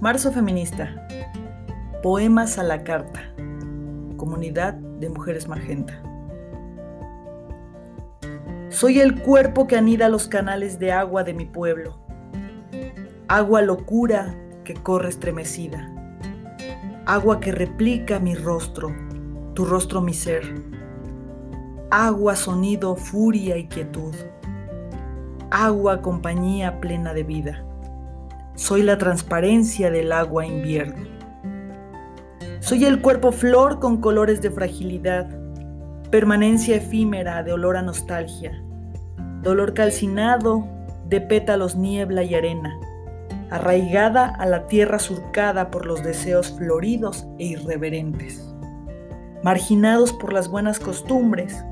Marzo 0.00 0.32
Feminista. 0.32 1.06
Poemas 2.02 2.56
a 2.56 2.62
la 2.62 2.84
carta. 2.84 3.20
Comunidad 4.16 4.72
de 4.72 5.10
Mujeres 5.10 5.46
Magenta. 5.46 6.02
Soy 8.70 8.98
el 9.00 9.20
cuerpo 9.20 9.66
que 9.66 9.76
anida 9.76 10.08
los 10.08 10.26
canales 10.26 10.78
de 10.78 10.90
agua 10.90 11.22
de 11.22 11.34
mi 11.34 11.44
pueblo. 11.44 11.98
Agua 13.28 13.60
locura 13.60 14.34
que 14.64 14.72
corre 14.72 15.10
estremecida. 15.10 15.94
Agua 17.04 17.38
que 17.40 17.52
replica 17.52 18.18
mi 18.20 18.34
rostro, 18.34 18.96
tu 19.52 19.66
rostro 19.66 20.00
mi 20.00 20.14
ser. 20.14 20.44
Agua 21.90 22.36
sonido, 22.36 22.96
furia 22.96 23.58
y 23.58 23.68
quietud. 23.68 24.14
Agua 25.50 26.00
compañía 26.00 26.80
plena 26.80 27.12
de 27.12 27.22
vida. 27.22 27.66
Soy 28.60 28.82
la 28.82 28.98
transparencia 28.98 29.90
del 29.90 30.12
agua 30.12 30.44
invierno. 30.44 31.08
Soy 32.60 32.84
el 32.84 33.00
cuerpo 33.00 33.32
flor 33.32 33.80
con 33.80 34.02
colores 34.02 34.42
de 34.42 34.50
fragilidad, 34.50 35.30
permanencia 36.10 36.76
efímera 36.76 37.42
de 37.42 37.54
olor 37.54 37.78
a 37.78 37.82
nostalgia, 37.82 38.62
dolor 39.42 39.72
calcinado 39.72 40.68
de 41.08 41.22
pétalos 41.22 41.74
niebla 41.74 42.22
y 42.22 42.34
arena, 42.34 42.78
arraigada 43.48 44.26
a 44.26 44.44
la 44.44 44.66
tierra 44.66 44.98
surcada 44.98 45.70
por 45.70 45.86
los 45.86 46.02
deseos 46.02 46.52
floridos 46.58 47.26
e 47.38 47.46
irreverentes, 47.46 48.54
marginados 49.42 50.12
por 50.12 50.34
las 50.34 50.48
buenas 50.48 50.78
costumbres. 50.78 51.64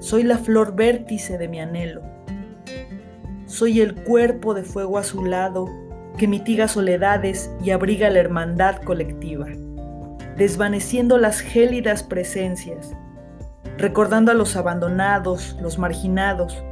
Soy 0.00 0.24
la 0.24 0.36
flor 0.36 0.76
vértice 0.76 1.38
de 1.38 1.48
mi 1.48 1.58
anhelo. 1.58 2.02
Soy 3.46 3.80
el 3.80 3.94
cuerpo 3.94 4.52
de 4.52 4.62
fuego 4.62 4.98
azulado 4.98 5.85
que 6.16 6.28
mitiga 6.28 6.68
soledades 6.68 7.50
y 7.62 7.70
abriga 7.70 8.10
la 8.10 8.20
hermandad 8.20 8.76
colectiva, 8.82 9.46
desvaneciendo 10.36 11.18
las 11.18 11.40
gélidas 11.40 12.02
presencias, 12.02 12.92
recordando 13.78 14.32
a 14.32 14.34
los 14.34 14.56
abandonados, 14.56 15.56
los 15.60 15.78
marginados, 15.78 16.62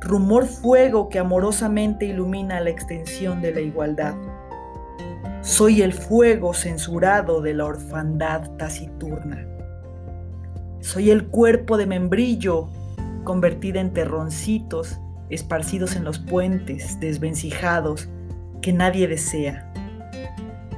rumor 0.00 0.46
fuego 0.46 1.08
que 1.08 1.18
amorosamente 1.18 2.06
ilumina 2.06 2.60
la 2.60 2.70
extensión 2.70 3.42
de 3.42 3.54
la 3.54 3.60
igualdad. 3.60 4.14
Soy 5.42 5.82
el 5.82 5.92
fuego 5.92 6.54
censurado 6.54 7.40
de 7.40 7.54
la 7.54 7.66
orfandad 7.66 8.50
taciturna. 8.56 9.46
Soy 10.80 11.10
el 11.10 11.26
cuerpo 11.28 11.76
de 11.76 11.86
membrillo 11.86 12.68
convertida 13.24 13.80
en 13.80 13.92
terroncitos 13.92 14.98
esparcidos 15.30 15.96
en 15.96 16.04
los 16.04 16.18
puentes, 16.18 16.98
desvencijados, 17.00 18.08
que 18.60 18.72
nadie 18.72 19.08
desea. 19.08 19.70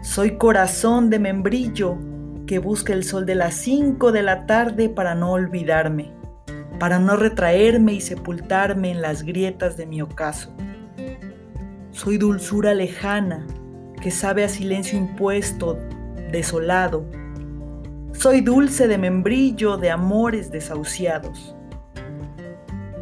Soy 0.02 0.36
corazón 0.36 1.10
de 1.10 1.18
membrillo 1.18 1.96
que 2.46 2.58
busca 2.58 2.92
el 2.92 3.04
sol 3.04 3.24
de 3.24 3.34
las 3.34 3.54
5 3.54 4.12
de 4.12 4.22
la 4.22 4.46
tarde 4.46 4.88
para 4.88 5.14
no 5.14 5.32
olvidarme, 5.32 6.12
para 6.78 6.98
no 6.98 7.16
retraerme 7.16 7.94
y 7.94 8.00
sepultarme 8.00 8.90
en 8.90 9.00
las 9.00 9.22
grietas 9.22 9.76
de 9.76 9.86
mi 9.86 10.02
ocaso. 10.02 10.52
Soy 11.92 12.18
dulzura 12.18 12.74
lejana 12.74 13.46
que 14.00 14.10
sabe 14.10 14.44
a 14.44 14.48
silencio 14.48 14.98
impuesto, 14.98 15.78
desolado. 16.32 17.06
Soy 18.12 18.40
dulce 18.40 18.88
de 18.88 18.98
membrillo 18.98 19.76
de 19.76 19.90
amores 19.90 20.50
desahuciados. 20.50 21.54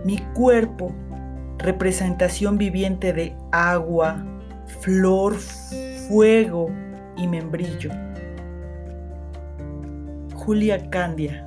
Mi 0.04 0.18
cuerpo, 0.34 0.94
representación 1.58 2.58
viviente 2.58 3.12
de 3.12 3.34
agua, 3.50 4.22
flor, 4.80 5.36
fuego 6.08 6.70
y 7.16 7.26
membrillo. 7.26 7.90
Julia 10.34 10.88
Candia, 10.90 11.46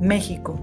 México. 0.00 0.58